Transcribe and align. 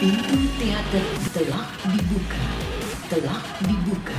Pintu 0.00 0.48
teater 0.56 1.04
telah 1.28 1.68
dibuka. 1.92 2.44
Telah 3.12 3.36
dibuka. 3.68 4.16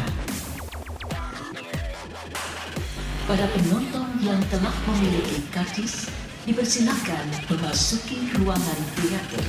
Para 3.26 3.50
penonton 3.50 4.06
yang 4.22 4.38
telah 4.54 4.78
memiliki 4.86 5.42
kartis 5.50 6.06
dipersilakan 6.46 7.26
memasuki 7.50 8.30
ruangan 8.38 8.80
teater. 8.94 9.42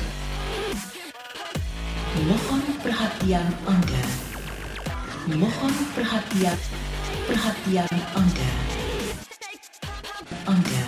Mohon 2.24 2.64
perhatian 2.80 3.52
Anda. 3.68 4.04
Mohon 5.36 5.74
perhatian 5.92 6.56
perhatian 7.28 7.92
Anda. 8.16 8.50
Anda. 10.48 10.81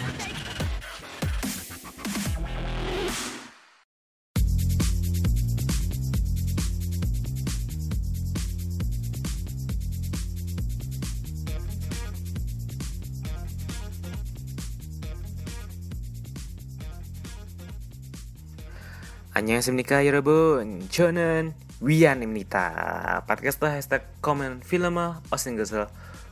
안녕하십니까 19.34 20.06
여러분 20.06 20.88
저는 20.90 21.54
위안입니다 21.82 23.24
팟캐스트 23.28 23.66
해시태그 23.66 24.06
komen 24.22 24.62
film 24.66 24.98
오신 25.32 25.58
것을 25.58 25.88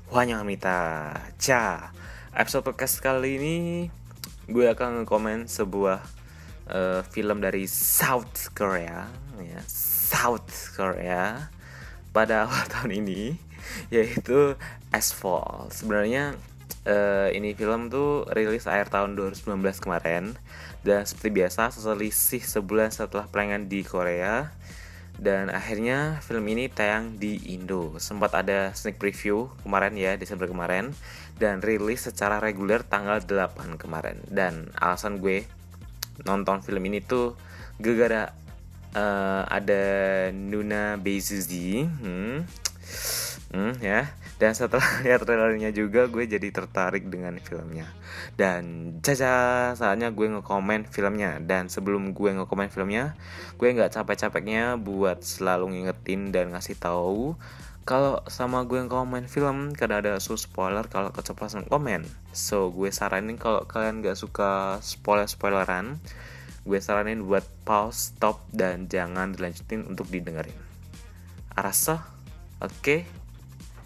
환영합니다 0.09 1.21
자 1.38 1.91
episode 2.35 2.63
podcast 2.63 3.02
kali 3.02 3.39
ini 3.39 3.57
gue 4.48 4.66
akan 4.71 5.03
komen 5.03 5.48
sebuah 5.48 5.99
uh, 6.71 7.02
film 7.07 7.44
dari 7.44 7.67
South 7.67 8.51
Korea 8.55 9.07
ya 9.40 9.62
South 9.68 10.76
Korea 10.76 11.51
pada 12.15 12.48
awal 12.48 12.65
tahun 12.71 13.04
ini 13.04 13.35
yaitu 13.91 14.55
Asphalt 14.91 15.76
sebenarnya 15.76 16.40
uh, 16.87 17.27
ini 17.32 17.51
film 17.54 17.91
tuh 17.91 18.23
rilis 18.32 18.65
akhir 18.65 18.90
tahun 18.90 19.20
2019 19.20 19.84
kemarin 19.84 20.34
dan 20.83 21.07
seperti 21.07 21.43
biasa 21.43 21.71
selisih 21.71 22.43
sebulan 22.43 22.91
setelah 22.91 23.27
perangan 23.30 23.66
di 23.71 23.87
Korea. 23.87 24.51
Dan 25.13 25.55
akhirnya 25.55 26.19
film 26.25 26.43
ini 26.51 26.66
tayang 26.66 27.21
di 27.21 27.55
Indo. 27.55 27.95
Sempat 28.02 28.35
ada 28.35 28.75
sneak 28.75 28.99
preview 28.99 29.47
kemarin 29.63 29.95
ya 29.95 30.19
Desember 30.19 30.51
kemarin. 30.51 30.91
Dan 31.38 31.63
rilis 31.63 32.07
secara 32.10 32.43
reguler 32.43 32.83
tanggal 32.83 33.23
8 33.23 33.79
kemarin. 33.79 34.19
Dan 34.27 34.75
alasan 34.75 35.23
gue 35.23 35.47
nonton 36.27 36.60
film 36.66 36.83
ini 36.91 36.99
tuh 37.03 37.38
gara-gara 37.79 38.35
uh, 38.97 39.43
ada 39.49 39.83
Nuna 40.30 41.01
Bezuzi 41.01 41.83
hmm, 41.83 42.37
hmm, 43.53 43.73
ya 43.80 44.13
dan 44.43 44.59
setelah 44.59 44.82
lihat 45.07 45.23
trailernya 45.23 45.71
juga 45.71 46.10
gue 46.10 46.26
jadi 46.26 46.51
tertarik 46.51 47.07
dengan 47.07 47.38
filmnya. 47.38 47.87
Dan 48.35 48.98
caca 48.98 49.71
saatnya 49.79 50.10
gue 50.10 50.26
ngekomen 50.35 50.90
filmnya. 50.90 51.38
Dan 51.38 51.71
sebelum 51.71 52.10
gue 52.10 52.35
ngekomen 52.35 52.66
filmnya 52.66 53.15
gue 53.54 53.70
nggak 53.70 53.95
capek-capeknya 53.95 54.82
buat 54.82 55.23
selalu 55.23 55.79
ngingetin 55.79 56.35
dan 56.35 56.51
ngasih 56.51 56.74
tahu 56.74 57.38
kalau 57.87 58.23
sama 58.30 58.66
gue 58.66 58.82
ngekomen 58.82 59.30
film 59.30 59.74
kadang 59.79 60.02
ada 60.02 60.18
su 60.18 60.35
spoiler 60.35 60.90
kalau 60.90 61.15
keceplosan 61.15 61.70
komen. 61.70 62.02
So 62.35 62.74
gue 62.74 62.90
saranin 62.90 63.38
kalau 63.38 63.63
kalian 63.70 64.03
gak 64.03 64.19
suka 64.19 64.82
spoiler 64.82 65.31
spoileran 65.31 66.03
gue 66.62 66.78
saranin 66.78 67.26
buat 67.26 67.43
pause 67.62 68.15
stop 68.15 68.43
dan 68.50 68.91
jangan 68.91 69.38
dilanjutin 69.38 69.87
untuk 69.87 70.10
didengerin. 70.10 70.54
Arasa? 71.54 72.06
Oke? 72.62 73.06
okay? 73.06 73.22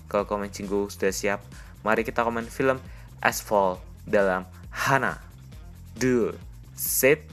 Kalau 0.06 0.25
komen 0.25 0.55
cinggu 0.55 0.87
sudah 0.87 1.11
siap, 1.11 1.41
mari 1.83 2.06
kita 2.06 2.22
komen 2.22 2.47
film 2.47 2.78
Asphalt 3.21 3.83
dalam 4.06 4.47
Hana. 4.71 5.19
Do, 5.97 6.37
sit, 6.77 7.25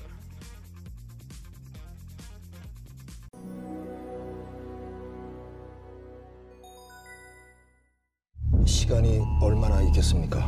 시간이 8.65 9.19
얼마나 9.41 9.81
있겠습니까? 9.81 10.39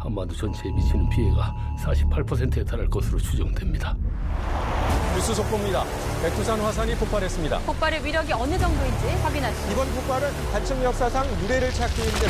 한반도 0.00 0.34
전체에 0.34 0.70
미치는 0.70 1.08
피해가 1.08 1.54
48%에 1.80 2.64
달할 2.64 2.88
것으로 2.88 3.18
추정됩니다. 3.18 3.96
뉴스 5.28 5.42
속보입니다. 5.42 5.84
백두산 6.22 6.58
화산이 6.58 6.94
폭발했습니다. 6.94 7.58
폭발의 7.58 8.02
위력이 8.02 8.32
어느 8.32 8.58
정도인지 8.58 9.08
확인하시죠. 9.22 9.72
이번 9.72 9.86
폭발은 9.92 10.30
한층 10.54 10.82
역사상 10.82 11.26
유례를 11.42 11.70
찾기 11.70 12.00
힘든 12.00 12.28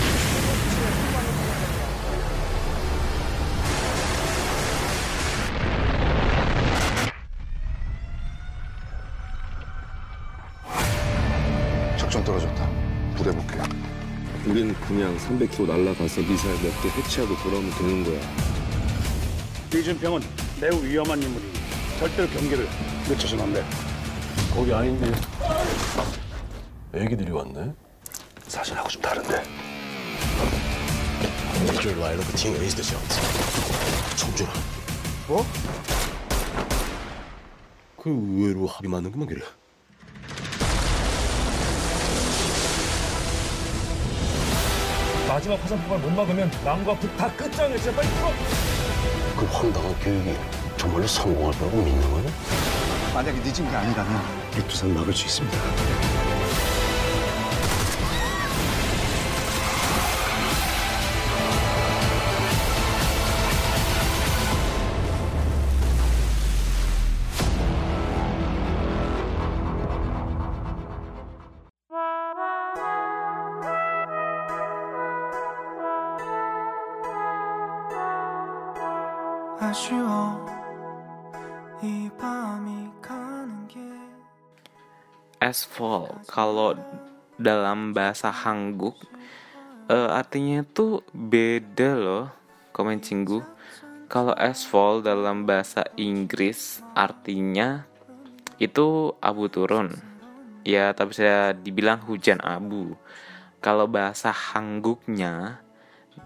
작전 11.96 12.24
떨어졌다. 12.24 12.68
부대볼게. 13.16 13.58
우린 14.46 14.74
그냥 14.80 15.16
300km 15.18 15.66
날아가서 15.66 16.20
미사일 16.22 16.54
몇 16.62 16.82
개 16.82 16.88
해치하고 16.88 17.36
돌아오면 17.42 17.70
되는 17.72 18.04
거야. 18.04 18.20
이준평은 19.74 20.22
매우 20.60 20.82
위험한 20.82 21.22
인물이 21.22 21.57
절대로 21.98 22.28
경계를 22.28 22.68
늦춰서는 23.08 23.44
안 23.44 23.52
돼. 23.52 23.64
거기 24.54 24.72
아닌데. 24.72 25.10
애기들이 26.94 27.30
왔네. 27.32 27.72
사실하고 28.46 28.88
좀 28.88 29.02
다른데. 29.02 29.42
Major 31.62 31.98
light 31.98 32.18
of 32.18 32.26
the 32.26 32.36
team 32.36 32.54
is 32.62 32.74
the 32.74 32.86
shots. 32.86 33.18
정준아. 34.16 34.50
뭐? 35.26 35.44
그 38.00 38.10
의외로 38.10 38.66
합이 38.68 38.86
맞는구만 38.88 39.26
그래. 39.26 39.42
마지막 45.28 45.62
화산 45.62 45.78
폭발 45.80 45.98
못 45.98 46.10
막으면 46.10 46.50
남과 46.64 46.94
북 46.98 47.16
다 47.16 47.30
끝장을 47.36 47.78
제발 47.78 48.04
빨리 48.04 48.08
풀어. 48.16 48.30
그 49.36 49.44
황당한 49.46 49.94
교육이 50.00 50.34
정말로 50.78 51.06
성공할 51.06 51.58
거라고 51.58 51.82
믿는 51.82 52.10
거냐? 52.12 52.30
만약에 53.12 53.38
늦은 53.40 53.68
게 53.68 53.76
아니라면 53.76 54.22
백두산 54.52 54.94
막을 54.94 55.12
수 55.12 55.26
있습니다. 55.26 55.58
아쉬워 79.60 80.57
As 85.38 85.62
fall 85.62 86.10
kalau 86.26 86.74
dalam 87.38 87.94
bahasa 87.94 88.34
Hanguk 88.34 88.98
uh, 89.86 89.94
e, 89.94 89.96
artinya 90.10 90.66
itu 90.66 91.06
beda 91.14 91.94
loh 91.94 92.26
komen 92.74 92.98
cinggu. 92.98 93.46
Kalau 94.10 94.34
as 94.34 94.66
fall 94.66 95.06
dalam 95.06 95.46
bahasa 95.46 95.86
Inggris 95.94 96.82
artinya 96.98 97.86
itu 98.58 99.14
abu 99.22 99.46
turun. 99.46 99.94
Ya 100.66 100.90
tapi 100.90 101.14
saya 101.14 101.54
dibilang 101.54 102.02
hujan 102.02 102.42
abu. 102.42 102.98
Kalau 103.62 103.86
bahasa 103.86 104.34
Hangguknya 104.34 105.62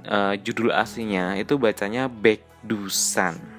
uh, 0.08 0.32
judul 0.32 0.72
aslinya 0.72 1.37
itu 1.37 1.60
bacanya 1.60 2.08
Bekdusan 2.08 3.51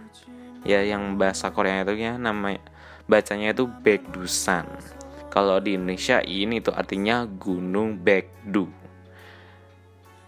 ya 0.64 0.84
yang 0.84 1.20
bahasa 1.20 1.52
Korea 1.52 1.84
itu 1.84 1.96
ya 2.00 2.16
namanya 2.16 2.64
bacanya 3.08 3.52
itu 3.52 3.68
Baekdusan 3.68 4.68
kalau 5.34 5.58
di 5.58 5.74
Indonesia 5.74 6.22
ini 6.22 6.62
tuh 6.62 6.78
artinya 6.78 7.26
Gunung 7.26 7.98
Baekdu. 7.98 8.70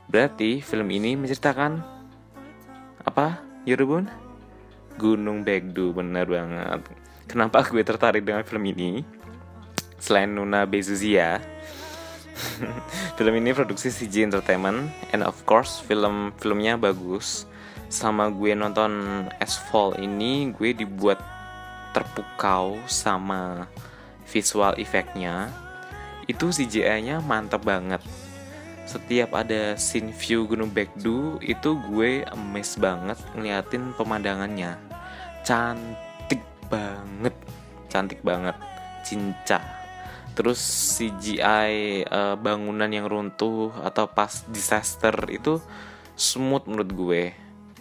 Berarti 0.10 0.66
film 0.66 0.90
ini 0.90 1.14
menceritakan 1.14 1.78
apa, 3.06 3.38
Yorubun? 3.70 4.10
Gunung 4.98 5.46
Baekdu, 5.46 5.94
bener 5.94 6.26
banget. 6.26 6.82
Kenapa 7.30 7.62
gue 7.70 7.86
tertarik 7.86 8.26
dengan 8.26 8.42
film 8.42 8.66
ini? 8.66 9.06
Selain 10.02 10.34
Nuna 10.34 10.66
Bezuzia, 10.66 11.38
film 13.18 13.34
ini 13.38 13.54
produksi 13.54 13.94
CG 13.94 14.26
Entertainment, 14.26 14.90
and 15.14 15.22
of 15.22 15.38
course 15.46 15.86
film-filmnya 15.86 16.82
bagus. 16.82 17.46
Sama 17.88 18.28
gue 18.34 18.52
nonton 18.58 19.26
Asphalt 19.38 20.02
ini, 20.02 20.52
gue 20.52 20.74
dibuat 20.74 21.22
terpukau 21.96 22.82
sama 22.90 23.70
visual 24.28 24.76
efeknya 24.76 25.48
itu 26.26 26.50
CGI-nya 26.50 27.22
mantep 27.22 27.62
banget. 27.62 28.02
Setiap 28.86 29.34
ada 29.34 29.78
scene 29.78 30.14
view 30.14 30.46
Gunung 30.50 30.74
Baekdu 30.74 31.38
itu 31.42 31.78
gue 31.90 32.26
amazed 32.34 32.82
banget 32.82 33.18
ngeliatin 33.38 33.94
pemandangannya. 33.94 34.78
Cantik 35.46 36.42
banget 36.70 37.34
cantik 37.96 38.20
banget 38.26 38.58
cinca 39.06 39.64
terus 40.36 40.60
CGI 41.00 42.04
uh, 42.12 42.36
bangunan 42.36 42.92
yang 42.92 43.08
runtuh 43.08 43.72
atau 43.80 44.04
pas 44.12 44.44
disaster 44.52 45.16
itu 45.32 45.64
smooth 46.20 46.68
menurut 46.68 46.92
gue 46.92 47.24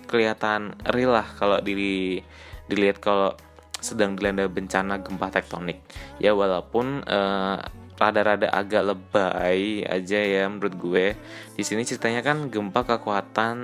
kelihatan 0.07 0.77
real 0.93 1.13
lah 1.13 1.27
kalau 1.37 1.59
dili 1.61 2.23
dilihat 2.69 3.01
kalau 3.03 3.37
sedang 3.85 4.17
dilanda 4.17 4.49
bencana 4.49 4.97
gempa 5.05 5.29
tektonik 5.29 5.85
ya 6.17 6.33
walaupun 6.33 7.05
uh, 7.05 7.61
rada-rada 7.95 8.51
agak 8.51 8.83
lebay 8.83 9.87
aja 9.87 10.19
ya 10.19 10.51
menurut 10.51 10.75
gue. 10.75 11.07
Di 11.55 11.63
sini 11.63 11.87
ceritanya 11.87 12.27
kan 12.27 12.51
gempa 12.51 12.83
kekuatan 12.83 13.57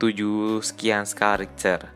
7 0.00 0.64
sekian 0.64 1.04
skala 1.04 1.44
Richter 1.44 1.92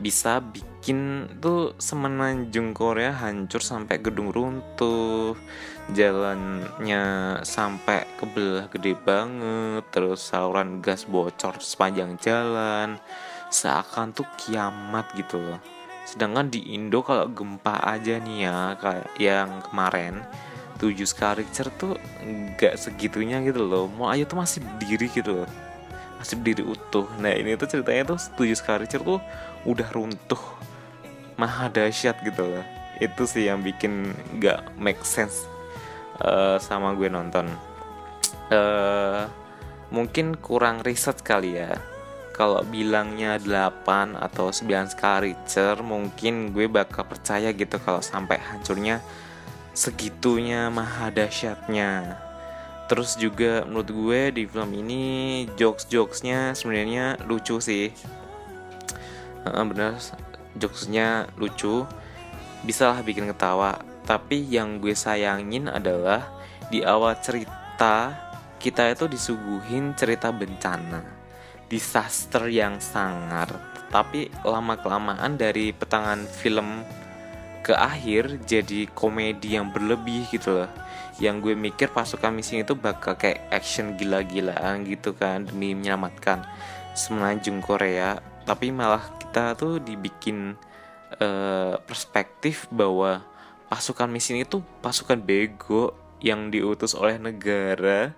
bisa 0.00 0.40
bikin 0.40 1.28
tuh 1.44 1.76
semenanjung 1.76 2.72
Korea 2.72 3.12
hancur 3.12 3.60
sampai 3.60 4.00
gedung 4.00 4.32
runtuh 4.32 5.36
jalannya 5.92 7.04
sampai 7.44 8.08
kebelah 8.16 8.72
gede 8.72 8.96
banget 8.96 9.84
terus 9.92 10.24
saluran 10.24 10.80
gas 10.80 11.04
bocor 11.04 11.60
sepanjang 11.60 12.16
jalan 12.16 12.96
seakan 13.52 14.16
tuh 14.16 14.24
kiamat 14.40 15.12
gitu 15.20 15.36
loh. 15.36 15.60
Sedangkan 16.08 16.48
di 16.48 16.72
Indo 16.72 17.04
kalau 17.04 17.28
gempa 17.28 17.76
aja 17.84 18.16
nih 18.16 18.48
ya 18.48 18.74
kayak 18.80 19.08
yang 19.20 19.60
kemarin 19.68 20.24
7 20.80 20.96
skala 21.04 21.44
Richter 21.44 21.68
tuh 21.76 22.00
nggak 22.24 22.80
segitunya 22.80 23.44
gitu 23.44 23.68
loh. 23.68 23.84
Mau 23.84 24.08
ayo 24.08 24.24
tuh 24.24 24.40
masih 24.40 24.64
berdiri 24.64 25.12
gitu 25.12 25.44
loh 25.44 25.69
masih 26.20 26.36
berdiri 26.36 26.68
utuh. 26.68 27.08
Nah 27.16 27.32
ini 27.32 27.56
tuh 27.56 27.64
ceritanya 27.64 28.12
tuh 28.12 28.20
7 28.20 28.52
skala 28.52 28.84
Richter 28.84 29.00
tuh 29.00 29.24
udah 29.64 29.88
runtuh. 29.88 30.44
Maha 31.40 31.72
dahsyat 31.72 32.20
gitu 32.20 32.44
loh. 32.44 32.64
Itu 33.00 33.24
sih 33.24 33.48
yang 33.48 33.64
bikin 33.64 34.12
nggak 34.36 34.76
make 34.76 35.00
sense 35.00 35.48
uh, 36.20 36.60
sama 36.60 36.92
gue 36.92 37.08
nonton. 37.08 37.48
Uh, 38.52 39.24
mungkin 39.88 40.36
kurang 40.36 40.84
riset 40.84 41.24
kali 41.24 41.56
ya. 41.56 41.80
Kalau 42.36 42.60
bilangnya 42.68 43.40
8 43.40 44.20
atau 44.20 44.52
9 44.52 44.92
skala 44.92 45.24
Richter 45.24 45.80
mungkin 45.80 46.52
gue 46.52 46.68
bakal 46.68 47.08
percaya 47.08 47.52
gitu 47.56 47.80
kalau 47.80 48.04
sampai 48.04 48.36
hancurnya 48.40 49.00
segitunya 49.76 50.68
maha 50.72 51.12
dahsyatnya 51.12 52.16
terus 52.90 53.14
juga 53.14 53.62
menurut 53.70 53.86
gue 53.86 54.20
di 54.34 54.42
film 54.50 54.74
ini 54.74 55.02
jokes 55.54 55.86
jokesnya 55.86 56.58
sebenarnya 56.58 57.22
lucu 57.22 57.62
sih. 57.62 57.94
Uh, 59.46 59.62
bener. 59.62 59.94
Jokesnya 60.58 61.30
lucu. 61.38 61.86
Bisa 62.66 62.90
lah 62.90 63.06
bikin 63.06 63.30
ketawa. 63.30 63.78
Tapi 64.02 64.42
yang 64.42 64.82
gue 64.82 64.90
sayangin 64.90 65.70
adalah 65.70 66.26
di 66.66 66.82
awal 66.82 67.14
cerita 67.22 68.10
kita 68.58 68.90
itu 68.90 69.06
disuguhin 69.06 69.94
cerita 69.94 70.34
bencana. 70.34 71.06
Disaster 71.70 72.50
yang 72.50 72.82
sangar. 72.82 73.54
Tapi 73.86 74.34
lama 74.42 74.74
kelamaan 74.74 75.38
dari 75.38 75.70
petangan 75.70 76.26
film 76.26 76.82
ke 77.60 77.76
akhir 77.76 78.44
jadi 78.48 78.88
komedi 78.92 79.56
yang 79.56 79.68
berlebih 79.70 80.28
gitu 80.32 80.62
loh 80.62 80.70
yang 81.20 81.44
gue 81.44 81.52
mikir 81.52 81.92
pasukan 81.92 82.32
misi 82.32 82.64
itu 82.64 82.72
bakal 82.72 83.12
kayak 83.14 83.44
action 83.52 84.00
gila-gilaan 84.00 84.88
gitu 84.88 85.12
kan 85.12 85.44
demi 85.44 85.76
menyelamatkan 85.76 86.44
semenanjung 86.96 87.60
Korea 87.60 88.18
tapi 88.48 88.72
malah 88.72 89.04
kita 89.20 89.54
tuh 89.54 89.78
dibikin 89.78 90.56
uh, 91.20 91.76
perspektif 91.84 92.66
bahwa 92.72 93.22
pasukan 93.70 94.10
misi 94.10 94.40
itu 94.40 94.64
pasukan 94.80 95.20
bego 95.20 95.94
yang 96.18 96.50
diutus 96.50 96.98
oleh 96.98 97.16
negara 97.16 98.12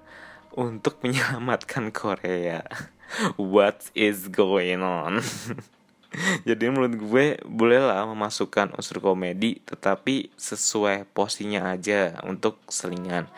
untuk 0.53 1.01
menyelamatkan 1.01 1.93
Korea. 1.93 2.65
What 3.37 3.93
is 3.93 4.29
going 4.29 4.81
on? 4.81 5.21
jadi 6.49 6.69
menurut 6.69 6.95
gue 6.97 7.27
bolehlah 7.45 8.05
memasukkan 8.09 8.77
unsur 8.77 9.01
komedi 9.01 9.61
tetapi 9.65 10.33
sesuai 10.37 11.09
posisinya 11.11 11.73
aja 11.73 12.21
untuk 12.25 12.61
selingan. 12.69 13.29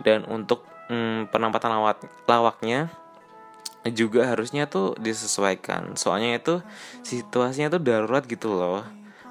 Dan 0.00 0.24
untuk 0.28 0.64
hmm, 0.88 1.28
penempatan 1.28 1.76
lawak 1.76 2.00
lawaknya 2.24 2.88
juga 3.88 4.28
harusnya 4.28 4.68
tuh 4.68 4.92
disesuaikan. 5.00 5.96
Soalnya 5.96 6.36
itu 6.36 6.60
situasinya 7.00 7.72
tuh 7.72 7.82
darurat 7.82 8.24
gitu 8.28 8.52
loh. 8.52 8.84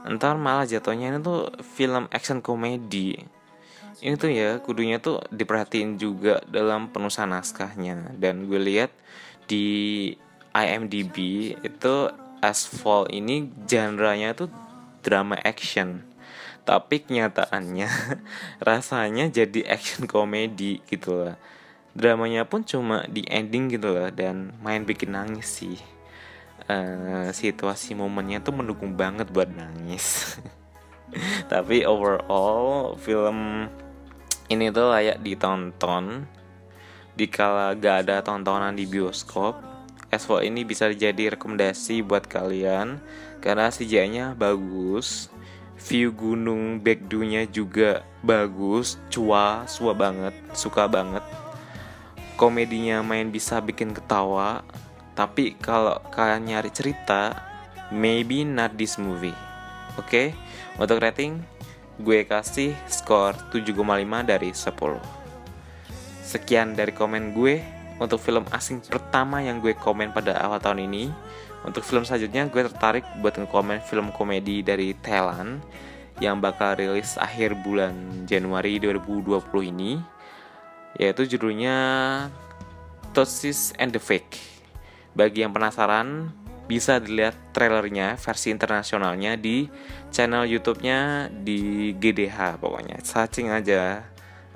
Entar 0.08 0.40
malah 0.40 0.66
jatuhnya 0.66 1.14
ini 1.14 1.20
tuh 1.22 1.54
film 1.62 2.10
action 2.10 2.42
komedi. 2.42 3.22
Ini 4.00 4.16
tuh 4.16 4.32
ya 4.32 4.58
kudunya 4.64 4.98
tuh 4.98 5.22
diperhatiin 5.30 6.00
juga 6.00 6.42
dalam 6.50 6.90
penulisan 6.90 7.30
naskahnya. 7.30 8.16
Dan 8.18 8.50
gue 8.50 8.58
lihat 8.58 8.90
di 9.46 10.10
IMDb 10.56 11.16
itu 11.62 11.96
Asphalt 12.40 13.12
ini 13.12 13.52
genre-nya 13.68 14.32
tuh 14.32 14.48
drama 15.04 15.36
action. 15.44 16.04
Tapi 16.64 17.04
kenyataannya 17.04 17.90
rasanya 18.68 19.28
jadi 19.28 19.68
action 19.68 20.08
komedi 20.08 20.80
gitu 20.88 21.28
lah. 21.28 21.36
Dramanya 21.92 22.46
pun 22.46 22.64
cuma 22.64 23.04
di 23.10 23.26
ending 23.28 23.74
gitu 23.74 23.92
lah 23.92 24.14
dan 24.14 24.56
main 24.64 24.86
bikin 24.86 25.16
nangis 25.16 25.50
sih. 25.50 25.80
Uh, 26.70 27.34
situasi 27.34 27.98
momennya 27.98 28.46
tuh 28.46 28.54
mendukung 28.54 28.94
banget 28.94 29.28
buat 29.34 29.50
nangis. 29.50 30.38
Tapi 31.52 31.84
overall 31.84 32.94
film 33.02 33.68
ini 34.48 34.70
tuh 34.70 34.94
layak 34.94 35.20
ditonton. 35.26 36.30
Dikala 37.18 37.76
gak 37.76 38.08
ada 38.08 38.24
tontonan 38.24 38.78
di 38.78 38.88
bioskop 38.88 39.69
S4 40.10 40.50
ini 40.50 40.66
bisa 40.66 40.90
jadi 40.90 41.38
rekomendasi 41.38 42.02
buat 42.02 42.26
kalian 42.26 42.98
karena 43.40 43.70
CGI-nya 43.70 44.34
bagus, 44.34 45.30
view 45.78 46.10
gunung 46.12 46.82
Baekdu-nya 46.82 47.46
juga 47.46 48.02
bagus, 48.26 48.98
cua, 49.14 49.70
sua 49.70 49.94
banget, 49.94 50.34
suka 50.58 50.90
banget. 50.90 51.22
Komedinya 52.36 53.06
main 53.06 53.30
bisa 53.30 53.62
bikin 53.62 53.94
ketawa, 53.94 54.66
tapi 55.14 55.54
kalau 55.60 56.02
kalian 56.10 56.52
nyari 56.52 56.72
cerita, 56.74 57.38
maybe 57.94 58.42
not 58.42 58.74
this 58.76 58.98
movie. 58.98 59.36
Oke, 59.96 60.06
okay? 60.06 60.28
untuk 60.82 61.04
rating 61.04 61.44
gue 62.00 62.24
kasih 62.24 62.72
skor 62.88 63.36
7,5 63.52 63.76
dari 64.24 64.56
10. 64.56 65.20
Sekian 66.24 66.78
dari 66.78 66.96
komen 66.96 67.36
gue 67.36 67.79
untuk 68.00 68.18
film 68.18 68.48
asing 68.56 68.80
pertama 68.88 69.44
yang 69.44 69.60
gue 69.60 69.76
komen 69.76 70.16
pada 70.16 70.40
awal 70.40 70.58
tahun 70.58 70.88
ini. 70.88 71.12
Untuk 71.68 71.84
film 71.84 72.08
selanjutnya 72.08 72.48
gue 72.48 72.64
tertarik 72.72 73.04
buat 73.20 73.36
ngekomen 73.36 73.84
film 73.84 74.16
komedi 74.16 74.64
dari 74.64 74.96
Thailand 74.96 75.60
yang 76.24 76.40
bakal 76.40 76.80
rilis 76.80 77.20
akhir 77.20 77.60
bulan 77.64 78.24
Januari 78.28 78.80
2020 78.80 79.44
ini 79.72 80.00
yaitu 81.00 81.28
judulnya 81.36 81.76
Tosis 83.12 83.76
and 83.78 83.92
the 83.92 84.02
Fake. 84.02 84.40
Bagi 85.14 85.44
yang 85.44 85.52
penasaran, 85.52 86.32
bisa 86.70 87.02
dilihat 87.02 87.34
trailernya 87.50 88.14
versi 88.22 88.54
internasionalnya 88.54 89.34
di 89.34 89.66
channel 90.14 90.46
YouTube-nya 90.46 91.30
di 91.34 91.92
GDH 91.98 92.62
pokoknya. 92.62 93.02
Searching 93.02 93.50
aja 93.50 94.06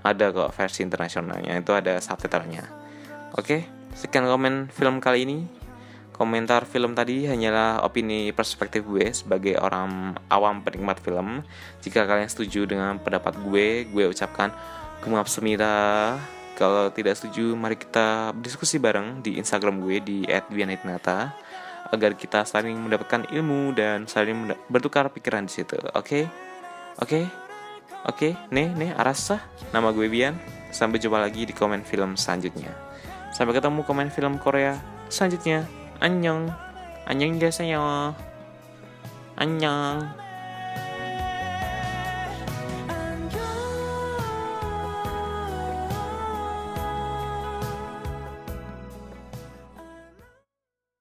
ada 0.04 0.26
kok 0.30 0.54
versi 0.54 0.86
internasionalnya 0.86 1.58
itu 1.58 1.74
ada 1.74 1.98
subtitlenya. 1.98 2.83
Oke, 3.34 3.66
sekian 3.98 4.30
komen 4.30 4.70
film 4.70 5.02
kali 5.02 5.26
ini. 5.26 5.40
Komentar 6.14 6.70
film 6.70 6.94
tadi 6.94 7.26
hanyalah 7.26 7.82
opini 7.82 8.30
perspektif 8.30 8.86
gue 8.86 9.10
sebagai 9.10 9.58
orang 9.58 10.14
awam 10.30 10.62
penikmat 10.62 11.02
film. 11.02 11.42
Jika 11.82 12.06
kalian 12.06 12.30
setuju 12.30 12.70
dengan 12.70 13.02
pendapat 13.02 13.34
gue, 13.42 13.90
gue 13.90 14.04
ucapkan 14.06 14.54
gemaaf 15.02 15.26
semira. 15.26 16.14
Kalau 16.54 16.94
tidak 16.94 17.18
setuju, 17.18 17.58
mari 17.58 17.74
kita 17.74 18.38
berdiskusi 18.38 18.78
bareng 18.78 19.26
di 19.26 19.42
Instagram 19.42 19.82
gue 19.82 19.98
di 19.98 20.18
@wianitnata 20.54 21.34
agar 21.90 22.14
kita 22.14 22.46
saling 22.46 22.78
mendapatkan 22.78 23.26
ilmu 23.34 23.74
dan 23.74 24.06
saling 24.06 24.54
bertukar 24.70 25.10
pikiran 25.10 25.50
di 25.50 25.54
situ. 25.58 25.82
Oke? 25.98 25.98
Okay? 25.98 26.24
Oke? 27.02 27.02
Okay? 27.02 27.26
Oke, 28.04 28.30
okay? 28.30 28.32
nih, 28.54 28.70
nih, 28.78 28.92
Arasa, 28.94 29.42
nama 29.74 29.90
gue 29.90 30.06
Bian. 30.06 30.38
Sampai 30.70 31.02
jumpa 31.02 31.18
lagi 31.18 31.50
di 31.50 31.54
komen 31.56 31.82
film 31.82 32.14
selanjutnya. 32.14 32.94
Sampai 33.34 33.58
ketemu 33.58 33.82
komen 33.82 34.14
film 34.14 34.38
Korea 34.38 34.78
selanjutnya. 35.10 35.66
Annyeong. 36.00 36.54
Annyeong 37.10 37.42
guys, 37.42 37.60
annyeong. 37.60 38.14